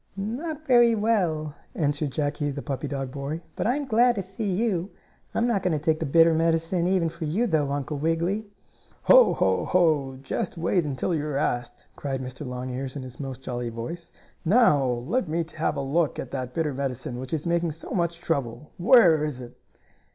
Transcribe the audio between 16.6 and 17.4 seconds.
medicine which